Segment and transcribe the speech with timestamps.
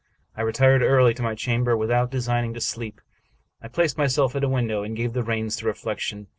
[0.35, 3.01] I retired early to my chamber, without designing to sleep.
[3.61, 6.25] I placed myself at a window, and gave the reins to reflection.